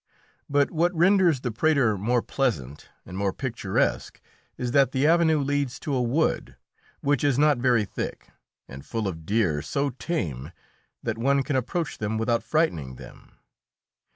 [0.49, 4.19] But what renders the Prater more pleasant and more picturesque
[4.57, 6.55] is that the avenue leads to a wood,
[7.01, 8.29] which is not very thick,
[8.67, 10.53] and full of deer so tame
[11.03, 13.33] that one can approach them without frightening them.